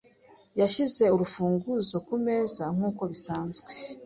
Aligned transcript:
Yashyize 0.59 1.03
urufunguzo 1.15 1.95
kumeza 2.07 2.63
nkuko 2.75 3.01
bisanzwe. 3.11 3.67